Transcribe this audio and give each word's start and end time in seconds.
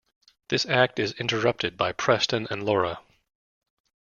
This 0.49 0.65
act 0.65 0.97
is 0.97 1.13
interrupted 1.19 1.77
by 1.77 1.91
Preston 1.91 2.47
and 2.49 2.63
Laura. 2.65 3.01